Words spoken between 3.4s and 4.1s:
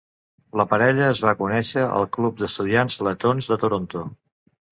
de Toronto.